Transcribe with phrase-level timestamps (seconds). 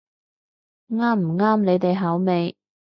[0.89, 2.57] 啱唔啱你哋口味